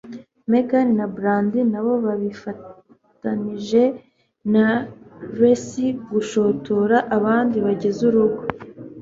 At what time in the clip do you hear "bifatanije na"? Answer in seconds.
2.23-4.67